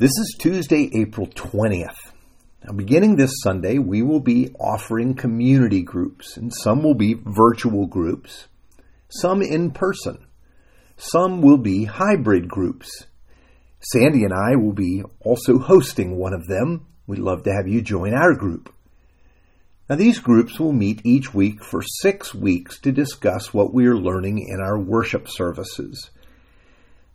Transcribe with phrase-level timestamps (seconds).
[0.00, 2.10] This is Tuesday, April 20th.
[2.64, 7.84] Now, beginning this Sunday, we will be offering community groups, and some will be virtual
[7.86, 8.46] groups,
[9.10, 10.24] some in person,
[10.96, 13.08] some will be hybrid groups.
[13.80, 16.86] Sandy and I will be also hosting one of them.
[17.06, 18.72] We'd love to have you join our group.
[19.90, 23.98] Now, these groups will meet each week for six weeks to discuss what we are
[23.98, 26.10] learning in our worship services.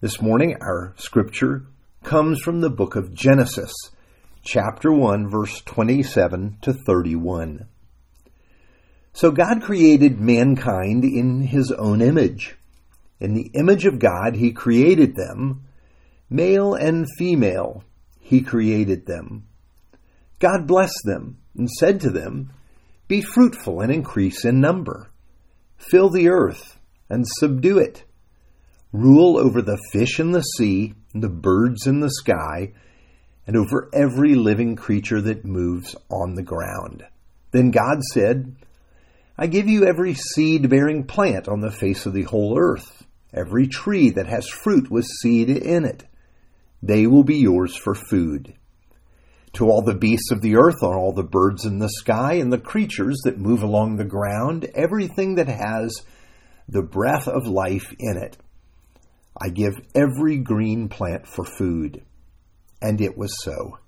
[0.00, 1.66] This morning, our scripture
[2.12, 3.72] comes from the book of Genesis,
[4.44, 7.66] chapter 1, verse 27 to 31.
[9.14, 12.54] So God created mankind in his own image.
[13.18, 15.64] In the image of God, he created them.
[16.28, 17.82] Male and female,
[18.20, 19.44] he created them.
[20.38, 22.52] God blessed them and said to them,
[23.08, 25.10] Be fruitful and increase in number.
[25.78, 28.04] Fill the earth and subdue it.
[28.92, 32.72] Rule over the fish in the sea the birds in the sky,
[33.46, 37.04] and over every living creature that moves on the ground.
[37.50, 38.56] Then God said,
[39.36, 43.66] I give you every seed bearing plant on the face of the whole earth, every
[43.66, 46.04] tree that has fruit with seed in it.
[46.82, 48.54] They will be yours for food.
[49.54, 52.52] To all the beasts of the earth, on all the birds in the sky, and
[52.52, 55.94] the creatures that move along the ground, everything that has
[56.68, 58.36] the breath of life in it.
[59.40, 62.02] I give every green plant for food.
[62.80, 63.78] And it was so.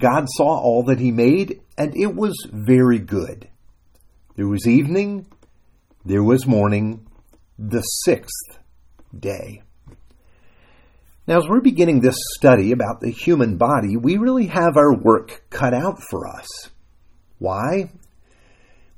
[0.00, 3.48] God saw all that he made, and it was very good.
[4.36, 5.26] There was evening,
[6.04, 7.06] there was morning,
[7.58, 8.58] the sixth
[9.16, 9.62] day.
[11.26, 15.44] Now, as we're beginning this study about the human body, we really have our work
[15.48, 16.48] cut out for us.
[17.38, 17.90] Why?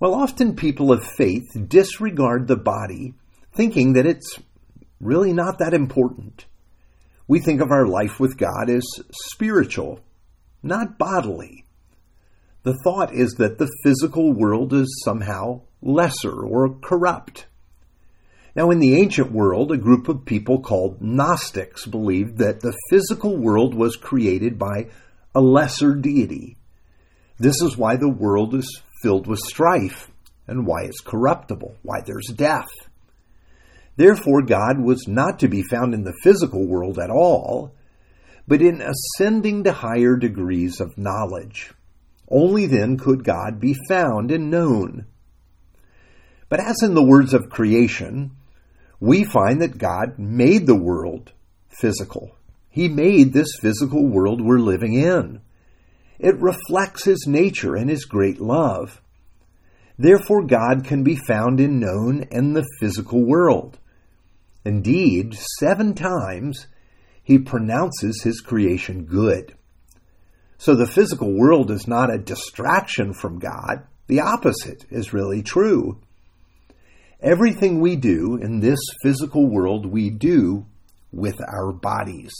[0.01, 3.15] Well, often people of faith disregard the body,
[3.55, 4.39] thinking that it's
[5.01, 6.47] really not that important.
[7.29, 10.01] We think of our life with God as spiritual,
[10.63, 11.65] not bodily.
[12.63, 17.47] The thought is that the physical world is somehow lesser or corrupt.
[18.55, 23.37] Now, in the ancient world, a group of people called Gnostics believed that the physical
[23.37, 24.89] world was created by
[25.35, 26.57] a lesser deity.
[27.39, 30.11] This is why the world is filled with strife
[30.47, 32.86] and why it's corruptible, why there's death.
[33.97, 37.75] Therefore, God was not to be found in the physical world at all,
[38.47, 41.73] but in ascending to higher degrees of knowledge.
[42.29, 45.07] Only then could God be found and known.
[46.49, 48.33] But as in the words of creation,
[49.01, 51.33] we find that God made the world
[51.69, 52.37] physical.
[52.71, 55.41] He made this physical world we're living in.
[56.19, 59.01] It reflects His nature and His great love.
[59.99, 63.79] Therefore, God can be found and known in the physical world.
[64.67, 66.67] Indeed, seven times
[67.23, 69.55] he pronounces his creation good.
[70.59, 73.87] So the physical world is not a distraction from God.
[74.09, 76.01] The opposite is really true.
[77.21, 80.67] Everything we do in this physical world, we do
[81.13, 82.33] with our bodies.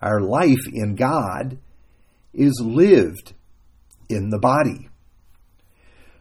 [0.00, 1.58] Our life in God
[2.32, 3.34] is lived
[4.08, 4.88] in the body.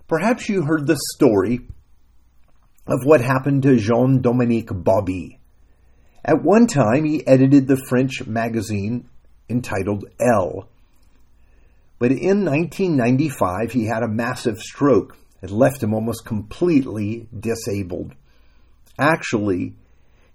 [0.10, 1.62] Perhaps you heard the story
[2.88, 5.40] of what happened to Jean Dominique Bauby.
[6.24, 9.10] At one time, he edited the French magazine
[9.50, 10.68] entitled Elle.
[12.00, 15.18] But in 1995, he had a massive stroke.
[15.42, 18.14] It left him almost completely disabled.
[18.98, 19.76] Actually,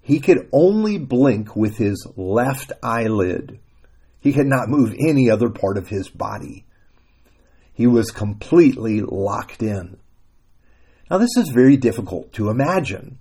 [0.01, 3.59] he could only blink with his left eyelid.
[4.21, 6.65] He could not move any other part of his body.
[7.73, 9.97] He was completely locked in.
[11.11, 13.19] Now, this is very difficult to imagine.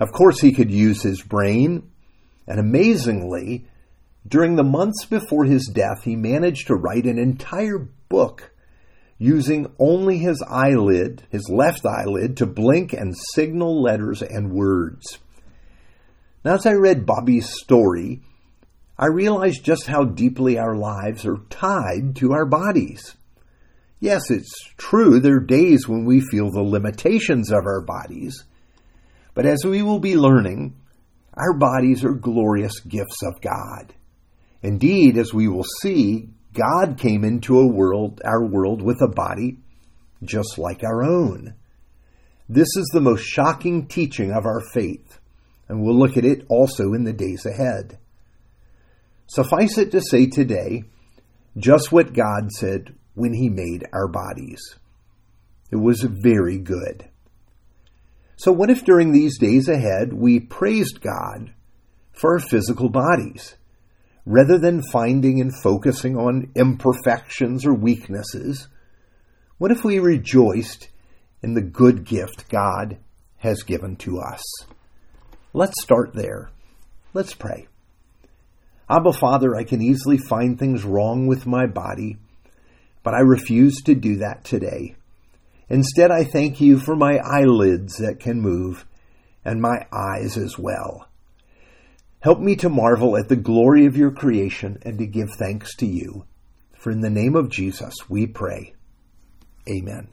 [0.00, 1.90] Of course, he could use his brain,
[2.46, 3.66] and amazingly,
[4.26, 8.54] during the months before his death, he managed to write an entire book
[9.18, 15.18] using only his eyelid, his left eyelid, to blink and signal letters and words.
[16.46, 18.22] Now, as I read Bauby's story,
[18.98, 23.16] I realized just how deeply our lives are tied to our bodies.
[24.02, 28.42] Yes, it's true, there are days when we feel the limitations of our bodies.
[29.32, 30.74] But as we will be learning,
[31.34, 33.94] our bodies are glorious gifts of God.
[34.60, 39.58] Indeed, as we will see, God came into a world, our world with a body
[40.24, 41.54] just like our own.
[42.48, 45.20] This is the most shocking teaching of our faith,
[45.68, 48.00] and we'll look at it also in the days ahead.
[49.28, 50.82] Suffice it to say today,
[51.56, 54.76] just what God said when He made our bodies.
[55.70, 57.08] It was very good.
[58.36, 61.52] So, what if during these days ahead we praised God
[62.12, 63.56] for our physical bodies,
[64.26, 68.68] rather than finding and focusing on imperfections or weaknesses?
[69.58, 70.88] What if we rejoiced
[71.42, 72.98] in the good gift God
[73.38, 74.42] has given to us?
[75.52, 76.50] Let's start there.
[77.14, 77.68] Let's pray.
[78.88, 82.16] Abba, Father, I can easily find things wrong with my body,
[83.02, 84.94] but I refuse to do that today.
[85.68, 88.84] Instead, I thank you for my eyelids that can move
[89.44, 91.08] and my eyes as well.
[92.20, 95.86] Help me to marvel at the glory of your creation and to give thanks to
[95.86, 96.24] you.
[96.76, 98.74] For in the name of Jesus we pray.
[99.68, 100.08] Amen.